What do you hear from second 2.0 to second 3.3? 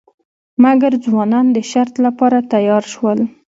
لپاره تیار شول.